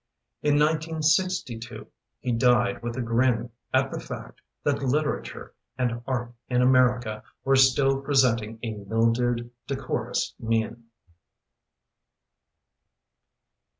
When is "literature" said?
4.81-5.53